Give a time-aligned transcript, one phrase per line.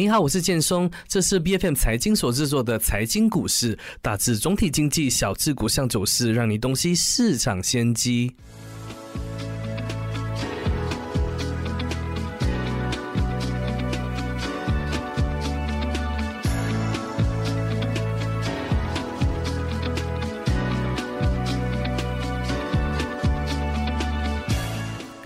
[0.00, 8.34] 你好，我是建松，这是 B F M 财经所制作的财经股市，大致总体经济小至股项走势，让你洞悉市场先机。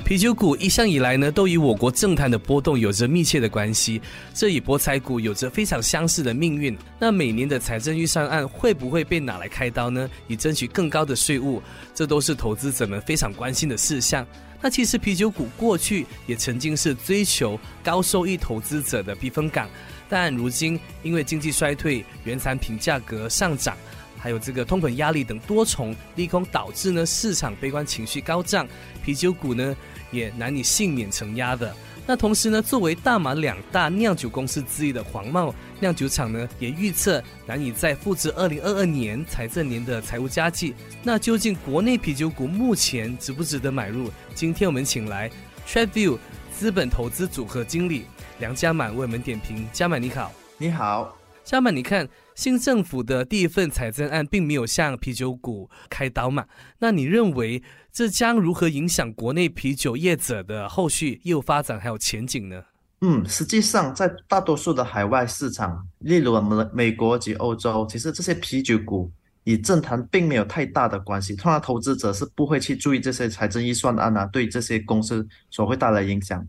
[0.05, 3.99] 啤酒股一向以来呢，都与我国政坛的波动有着密切的关系。
[4.35, 6.77] 这与博彩股有着非常相似的命运。
[6.99, 10.07] 那每年的财政预算案会不会被拿来开刀呢？
[10.29, 11.63] 以争取更高的税务，
[11.95, 14.27] 这都是投资者们非常关心的事项。
[14.61, 19.71] 那其实啤酒股过去也曾经是追求高收益投资者的避风港，
[20.07, 23.75] 但如今因为经济衰退、原产品价格上涨。
[24.25, 28.67] 还有这个通膨压力等多重利空，导致呢市场悲观情绪高涨，
[29.05, 29.77] 啤酒股呢
[30.11, 31.77] 也难以幸免承压的。
[32.07, 40.75] 那同时呢，作为大马两大酿酒公司之一的黄茂酿酒厂呢，也预测难以再复制二零二二年财政年的财务佳绩。
[41.03, 44.11] 那究竟国内啤酒股目前值不值得买入？
[44.35, 45.31] 今天我们请来
[45.69, 46.17] TradeView
[46.51, 48.07] 资本投资组合经理
[48.39, 49.69] 梁家满为我们点评。
[49.71, 52.09] 家满你好，你好，家满，你看。
[52.35, 56.47] 新政府的第一份财政案并没有向啤酒股开刀嘛？
[56.81, 62.63] 那你认为这将如何影响国内啤酒业者的后续业务发展还有前景呢？
[63.03, 69.13] 嗯，实际上在大多数的海外市场，例如美美国及欧洲，其实这些啤酒股
[69.45, 76.45] 与政坛并没有太大的关系，通常投资者是不会去注意这些财政预算案啊对这些公司所会带来影响。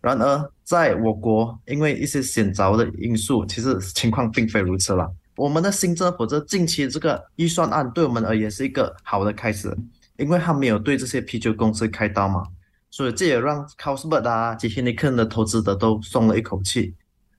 [0.00, 5.10] 然而，在我国，因为一些显着的因素，其实情况并非如此了。
[5.36, 9.76] 我们的新政府这近期这个预算案对我们而言是一个好的开始，
[10.16, 12.44] 因为他没有对这些啤酒公司开刀嘛，
[12.90, 16.94] 所以这也让 c o s b e r 啊及 Heineken 的投资者都松了一口气，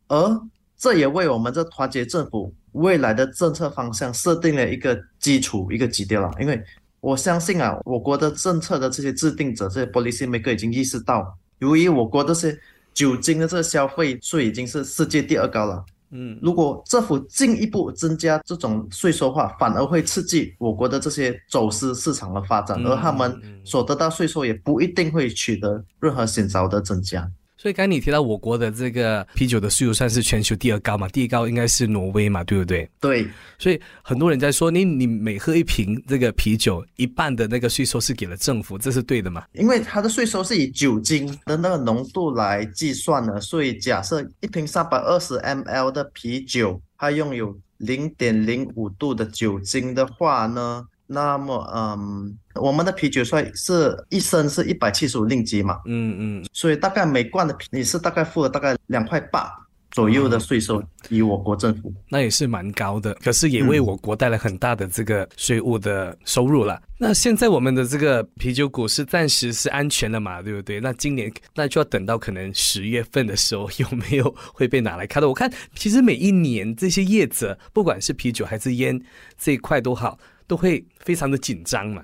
[0.09, 0.41] 而
[0.77, 6.29] 这也为我们这团结政府未来的政策方向设定了一个基础一个基调了。
[6.41, 6.61] 因为
[6.99, 12.59] 我相信啊，我国的政策的这些制定者这些 policy maker 已经意识到，由于我国这些
[12.93, 15.85] 酒精的这个消费税已经是世界第二高了。
[16.17, 27.29] 嗯，如果政府进一步增加这种税收化，反而会刺激我国的这些走私市场的发展，而他们所得到税收也不一定会取得任何显著的增加。
[27.65, 32.87] 所以刚你提到我国的这个啤酒的税收算是全球第二高嘛，第一高应该是挪威嘛，对不对？
[33.01, 33.27] 对。
[33.57, 39.43] 所以很多人在说，你你每喝一瓶这个啤酒，一半的那个税收是给了政府，这是对的吗？
[39.53, 50.85] 因为它的税收是以酒精的那个浓度来计算的，所以假设一瓶三百二十 mL 的啤酒，它拥有零点零五度的酒精的话呢？
[51.07, 59.51] 那么，嗯，我们的啤酒税是一升是一百七十五令吉嘛，嗯嗯，所以大概每罐的啤你是大概付了大概两块八
[59.91, 66.81] 左右的税收，以我国政府，那也是蛮高的，可是也为我国带来很大的这个税务的收入了。
[66.97, 70.81] 那现在我们的这个啤酒股是暂时是安全的嘛，对不对？
[70.81, 75.29] 那今年那就要等到可能十月份的时候，有没有会被拿来看的？
[75.29, 78.99] 我看其实每一年这些业者，不管是啤酒还是烟
[79.37, 80.17] 这一块都好。
[80.47, 82.03] 都会非常的紧张嘛？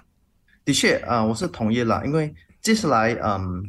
[0.63, 3.63] 的确啊，我是同意了，因为接下来嗯，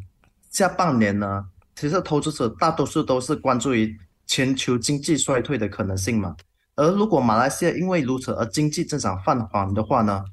[0.50, 1.44] 下半年呢，
[1.74, 3.96] 其实投资者大多数都是关注于
[4.26, 6.36] 全球经济衰退的可能性嘛。
[6.74, 10.24] 而如果马来西亚因为如此而经济增长放缓的话呢，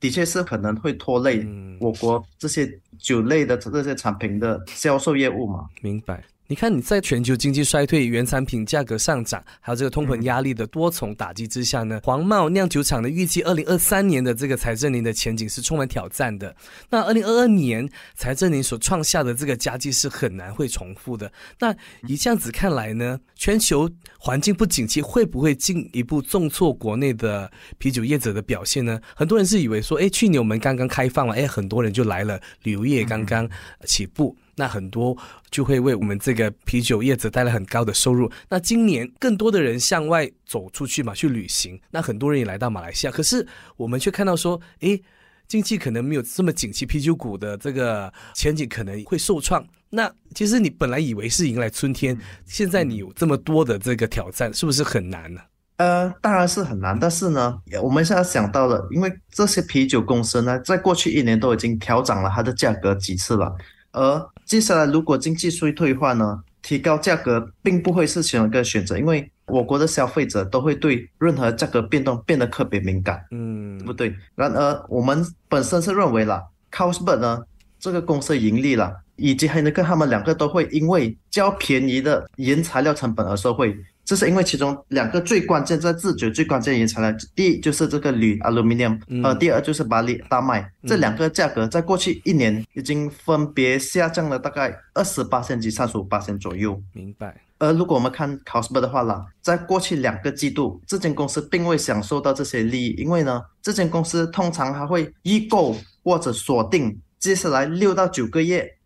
[0.00, 1.46] 的确是可能会拖累
[1.80, 5.66] 我国这些酒类的这些产品的销售业务嘛。
[5.80, 6.22] 明白。
[6.50, 16.56] 你看，你在全球经济衰退、原产品价格上涨，还有这个通膨压力的多重打击之下呢，黄茂酿酒厂的预计二零二三年的这个财政年的前景是充满挑战的。
[16.88, 21.30] 那二零二二年财政年所创下的这个佳绩是很难会重复的。
[21.58, 21.70] 那
[22.06, 23.86] 以这样子看来呢，全球
[24.18, 28.98] 环境不景气会不会进一步重挫国内的啤酒业者的表现呢？
[29.14, 33.46] 很多人是以为说，哎，去年我们刚刚开放了，哎，很多人就来了，旅游业刚刚
[33.84, 34.34] 起步。
[34.58, 35.16] 那很多
[35.50, 38.30] 就会为我们这个啤酒业者带来很高的收入。
[38.48, 41.80] 那今年更多的人向外走出去嘛，去旅行。
[41.90, 43.46] 那很多人也来到马来西亚，可是
[43.76, 45.00] 我们却看到说，诶，
[45.46, 49.64] 经济可能没有这么景气，啤酒股的这个前景可能会受创。
[49.90, 55.40] 那其实你本来以为是迎来春天，现在你有这么多的这个挑战，是不是很难呢？
[55.76, 56.98] 呃，当然是很难。
[56.98, 63.56] 但是呢，我们现在想到了，因为这些啤酒公司呢，在过去一年都已经调涨了它的价格几次了。
[63.92, 74.14] 而接下来，如果经济衰退的话呢，提高价格并不会是其中一个选择，因为我国的消费者都会对任何价格变动变得特别敏感，嗯，不对。
[74.34, 77.40] 然而，我们本身是认为了 c o s b e r 呢
[77.78, 83.76] 这个公司盈利了，以及黑尼根他们两个都会因为较便宜的原材料成本而受惠。
[84.08, 90.66] 这是因为其中两个最关键在制酒最关键原材料，第一就是这个铝 （aluminium），呃，第二就是巴黎大麦。
[90.86, 96.82] 这两个价格在过去一年已经分别下降了大概二十八千及三十五八千左右。
[96.94, 97.38] 明白。
[97.58, 108.77] 而如果我们看 c o s b e r 的话啦，在过去两个季度，这间公司并未享受到这些利益，因为呢，这间公司通常还会预购或者锁定接下来六到九个月。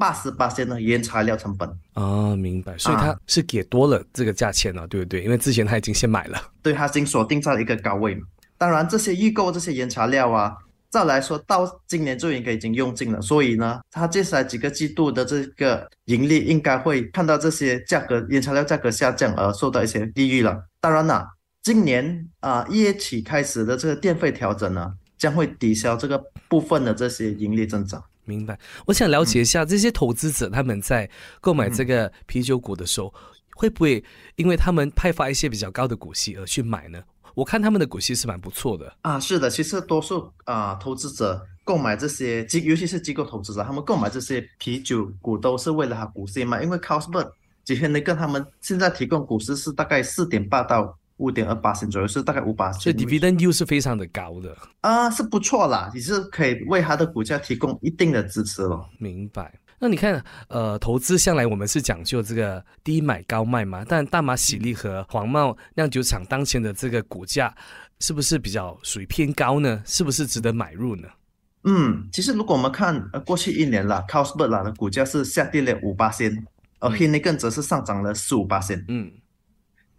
[0.00, 5.22] 八十八线的原材料成本啊，明白，所以他是给多了这个价钱了，对不对？
[5.22, 8.22] 因为之前他已经先买了，对，他已经锁定在了一个高位嘛。
[8.56, 10.56] 当然，这些预购这些原材料啊，
[10.88, 20.64] 再来说到今年就应该已经用尽了，所以呢，他接下来几个季度的这个盈利应该会看到这些价格原材料价格下降而受到一些利益了。
[20.80, 21.28] 当然了，
[21.62, 28.02] 今年啊一月起开始的这个电费调整呢，将会抵消这个部分的这些盈利增长。
[28.24, 31.08] 明白，我想了解一下这些投资者他们在
[31.40, 33.12] 购买这个啤酒股的时候，
[33.56, 34.04] 会不会
[34.36, 37.02] 因为他们派发一些比较高的股息而去买呢？
[37.34, 39.18] 我看他们的股息是蛮不错的啊。
[39.18, 46.62] 是的，其实多数啊投资者购买这些机，尤其是机构投资者，他们购买这些啤酒股都是为了它股息嘛。
[46.62, 47.32] 因为 c o s b e r
[47.64, 50.96] 今天呢跟他们现在提供股息是大概四点八到。
[51.20, 58.88] 五点二八升左右是大概五八，所以 dividend yield 是非常的高的啊，是不错啦，也是可以为它的股价提供一定的支持了。
[58.98, 59.52] 明白。
[59.78, 67.54] 那你看，呃，投资向来我们是讲究这个低买高卖嘛，但大马喜力和黄茂酿酒厂当前的这个股价
[67.98, 69.82] 是不是比较属于偏高呢？
[69.86, 71.08] 是不是值得买入呢？
[71.64, 76.46] 嗯，其实如果我们看呃过去一年了 c o s b e r 的股价是下跌了五八仙，
[76.78, 78.82] 而 h i n e 更则是上涨了十五八仙。
[78.88, 79.10] 嗯，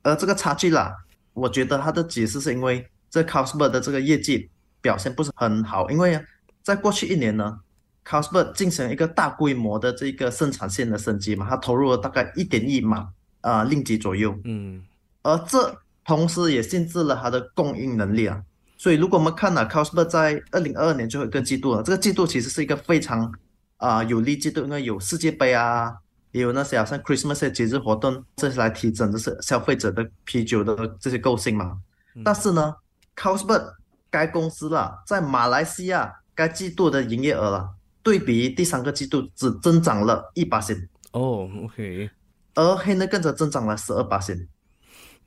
[0.03, 0.95] 而这个差距啦。
[1.33, 4.49] 我觉得他的解释是因为这 Cosper 的这个业绩
[4.81, 6.19] 表现不是很好，因为
[6.61, 7.59] 在过去一年呢
[8.05, 13.07] ，Cosper 进行一个大规模的这个生产线的升级嘛，他投入了大概一点一马
[13.41, 14.83] 啊令吉左右，嗯，
[15.23, 18.41] 而这同时也限制了它的供应能力啊，
[18.77, 23.31] 所以如果我们看了 Cosper 在二零二二年最后一个季度啊，这个季度其实是一个非常
[23.77, 25.97] 啊有利季度，因为有世界杯啊。
[26.31, 31.77] 也有那些好像 Christmas 的节日活动，这些来提振就是消费者的啤酒的这些购性嘛。
[32.23, 32.75] 但是呢
[33.15, 33.73] c o s b e r
[34.09, 37.69] 该公司啦，在马来西亚该季度的营业额啦，
[38.03, 40.75] 对比第三个季度只增长了一八千。
[41.11, 42.09] 哦，OK。
[42.55, 44.47] 而黑呢，更则增长了十二八千。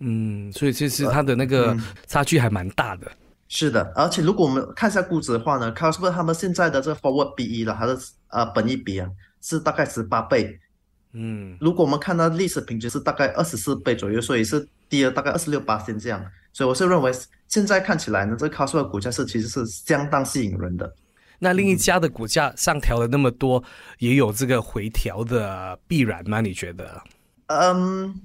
[0.01, 1.75] 嗯，所以其实它的那个
[2.07, 3.11] 差距还蛮大的。
[3.49, 7.99] 是的，而且如果我们看一下估值的话呢 c o s b e r 他们现在的这个 Forward BE 了，它的
[8.29, 9.09] 呃本益比啊，
[9.41, 10.61] 是大概十八倍。
[11.17, 16.21] 嗯，如果我们看到历史平均是大概二十四倍左右，所以是低了大概二十六八千这样，
[16.53, 17.13] 所以我是认为
[17.47, 20.93] 现在看起来呢，这个 Costco 的股价是其实是相当吸引人的。
[21.39, 23.63] 那另一家的股价上调了那么多，
[23.99, 26.41] 也有这个回调的必然吗？
[26.41, 27.03] 你觉得？
[27.47, 28.21] 嗯，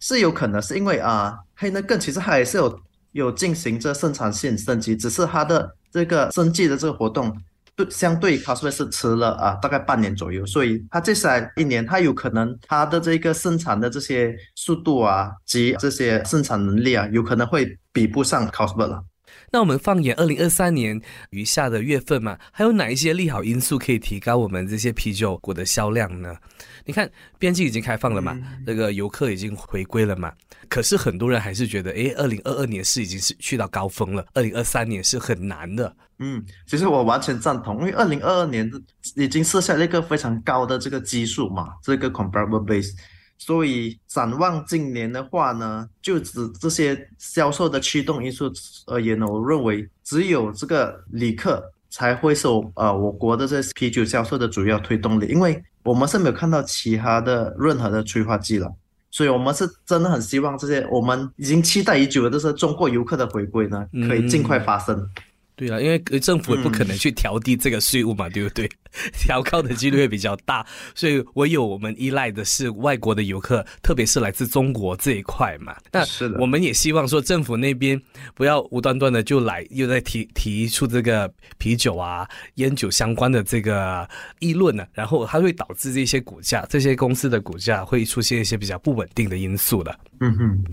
[0.00, 2.80] 是有可能，是因为啊，黑呢更其实它也是有
[3.12, 7.36] 有进行这生产线升级，只是它的这个升级的这个活动。
[7.74, 9.54] 对，相对 c o s p l a y 是迟了啊？
[9.62, 19.02] 大概半年左右，所以它接下来一年，它有可能它的这个生产的这些速度啊，及这些生产能力啊，有可能会比不上 Costco 了。
[19.50, 26.34] 那我们放眼二零二三年余下的月份嘛，还有哪一些利好因素可以提高我们这些啤酒股的销量呢？
[26.84, 30.32] 你看边境已经开放了嘛，那个游客已经回归了嘛，
[30.68, 35.94] 可是很多人还是觉得，哎，二零二二年是已经是去到高峰了，二零二三年是很难的。
[36.18, 38.70] 嗯，其实我完全赞同，因为二零二二年
[39.16, 42.92] 已经设下了一个非常高的这个基数嘛，这个 comparable base。
[43.38, 48.48] 所以展望今年的话呢，就指这些销售的驱动因素
[48.86, 58.72] 而言呢，我认为只有这个旅客才会是呃我国的这啤酒销售的主要推动力，因为我们是没有看到其他的任何的催化剂了，
[59.10, 65.08] 所以我们是真的很希望这些我们已经期待已久的这些中国游客的回归呢，可以尽快发生。
[65.54, 68.68] 对啊，因为政府也不可能去调低这个税务嘛，对不对？
[69.18, 75.74] 调高的几率会比较大，所以唯有我们依赖的是外国的游客，特别是来自中国这一块嘛。
[75.90, 76.04] 那
[76.38, 77.98] 我们也希望说政府那边
[78.34, 84.06] 不要无端端的就来又在提提出这个啤酒啊、烟酒相关的这个
[84.40, 89.98] 议论呢，然后它会导致这些股价、这些公司的股价会出现一些比较不稳定的因素的。
[90.20, 90.64] 嗯哼。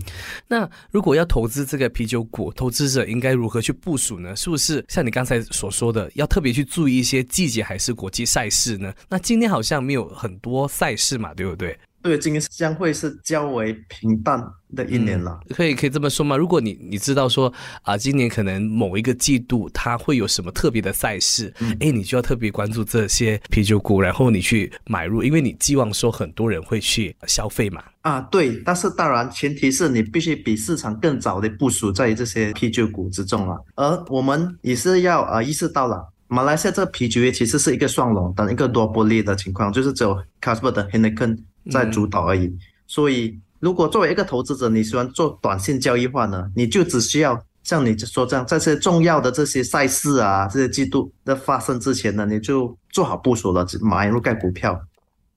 [0.46, 4.36] 那如果要投资这个啤酒股，投资者应该如何去部署呢？
[4.36, 8.10] 是不是是像你刚才所说的，要特别去注意一些季节还是国？
[8.10, 8.92] 际赛事呢？
[9.08, 11.78] 那今天好像没有很多赛事嘛，对不对？
[12.02, 14.36] 对，今天将会是较为平淡
[14.76, 15.40] 的一年了。
[15.50, 16.36] 可以可以这么说吗？
[16.36, 27.82] 如果你你知道说啊，今年可能某一个季度它会有什么特别的赛事，哎，你就要特别关注这些啤酒股，然后你去买入，因为你寄望说很多人会去消费嘛。
[28.02, 33.62] 啊，对，但是当然前提是你必须比市场更早的部署在这些啤酒股之中了。
[33.74, 41.36] 而我们也是要啊意识到了，马来西亚这啤酒业其实是一个双龙等一个多玻璃的情况，就是只有 c a s p e r 的 Heineken。
[41.70, 42.50] 在主导而已，
[42.86, 54.80] 所以如果作为一个投资者，你喜欢做短线交易话呢，你就只需要像你说这样，这些重要的这些赛事啊，这些季度的发生之前呢，你就做好部署了，买入该股票，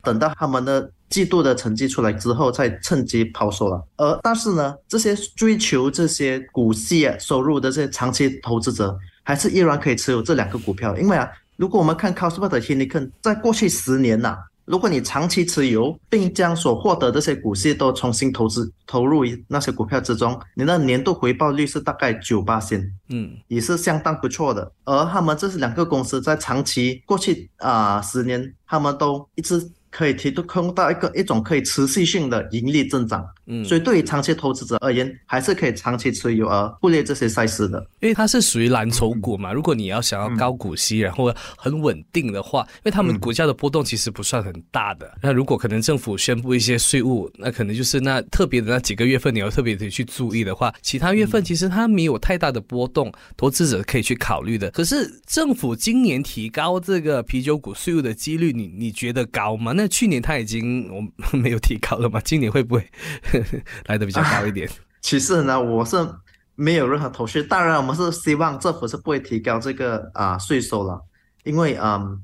[0.02, 3.86] 等到他们的季度的成绩出来之后，再趁机抛售了。
[3.98, 14.38] 而但是呢，这些追求这些股息收入的这些长期投资者，还是依然可以持有这两个股票，因为啊，如果我们看 c o s p e r 的 Heineken，在过去十年呐。
[14.66, 24.72] 如果你长期持有，并将所获得这些股息都重新投资投入那些股票之中，你的年度回报率是大概九八线，嗯，也是相当不错的。
[24.86, 29.72] 而他们这是两个公司在长期过去啊十年，他们都一直。
[29.96, 39.54] 可以提供到一个一种可以持续性的盈利增长，嗯，所以对于长期投资者而言，还是可以长期持有而忽略这些赛事的，因为它是属于蓝筹股嘛。
[39.54, 45.18] 如果你要想要高股息，然后很稳定的话，因为他们股价的波动其实不算很大的。
[45.22, 54.72] 那如果可能政府宣布一些税务，那可能就是那特别的那几个月份你要特别的去注意的话，其他月份其实它没有太大的波动，投资者可以去考虑的。
[54.72, 59.72] 可是政府今年提高这个啤酒股税务的几率，你你觉得高吗？
[59.72, 61.04] 那那去年他已经我
[61.38, 62.22] 没有提高了嘛？
[62.22, 62.90] 今年会不会
[63.88, 64.70] 来的比较高一点？
[65.02, 65.96] 其实呢，我是
[66.56, 67.42] 没有任何头绪。
[67.44, 71.00] 当然，我们是希望政府是不会提高这个啊税收了，
[71.44, 72.22] 因为嗯，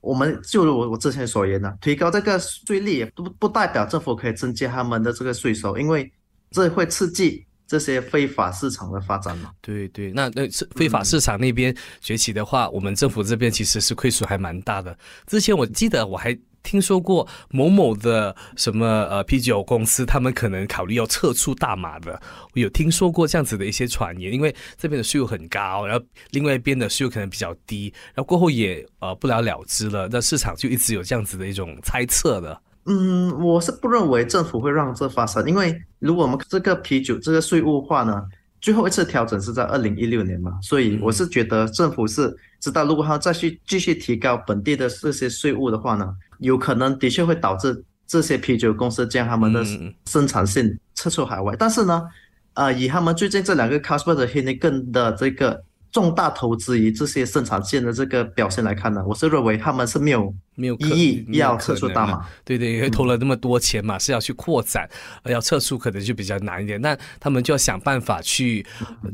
[0.00, 6.12] 我们就如我我之前所言的，提高这个税率也不不代表政府可以增加他们的这个税收，因为
[6.50, 7.44] 这会刺激。
[7.68, 10.42] 这些非法市场的发展嘛，对对，那那
[10.76, 14.96] 非法市场那边崛起的话，我们政府这边其实是亏损还蛮大的。
[15.26, 16.32] 之前我记得我还
[16.66, 22.20] 听说过某某的什么呃啤酒公司，他们可能考虑要撤出大马的，
[22.54, 32.60] 我有听说过这样子的一些传言，因为这边的税务很高，然后另外一边的税务可能比较低，然后过后也呃不了了之了，那市场就一直有这样子的一种猜测的。
[32.86, 38.22] 嗯，我是不认为政府会让这发生，因为如果我们这个啤酒这个税务化呢，
[38.66, 49.64] 最后一次调整是在二零一六年嘛，所以我是觉得政府是知道，如果他再去继续提高本地的这些税务的话呢，有可能的确会导致这些啤酒公司将他们的
[50.06, 51.54] 生产线撤出海外。
[51.56, 52.02] 但是呢，
[52.54, 55.62] 啊，以他们最近这两个 c a s p e r 的 Heineken 的这个。
[55.96, 62.22] 重大投资于这些生产线的这个表现来看呢，我是认为他们是没有没有意义要撤出大马。
[62.44, 64.86] 对对，因为投了那么多钱嘛，是要去扩展，
[65.24, 66.78] 要撤出可能就比较难一点。
[66.78, 68.66] 那他们就要想办法去，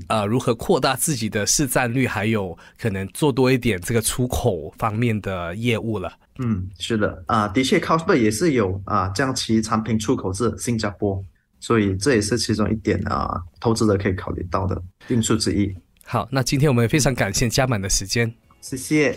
[0.08, 6.12] 呃，如何扩大自己的市占率，还有可能做多一点这个出口方面的业务了。
[6.40, 11.22] 嗯，是的，啊，的确 c o s p e r 也是有啊将其产品出口至新加坡，
[11.60, 15.72] 所以这也是其中一点啊，投资者可以考虑到的因素之一。
[16.12, 19.16] 好，那今天我们也非常感谢加满的时间，谢谢。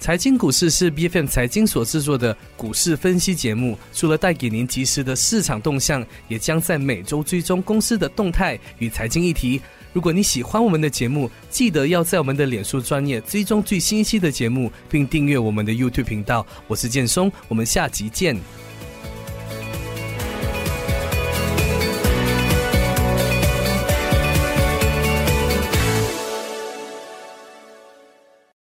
[0.00, 9.60] 财经股市是 B F M 财经所制作的股市分析节目，除了带给您及时的市场动向，也将在每周追踪公司的动态与财经议题。
[9.92, 16.44] 如果你喜欢我们的节目，记得要在我们的脸书专业追踪最新一期的节目，并订阅我们的 YouTube 频道。
[16.66, 18.36] 我是建松，我们下集见。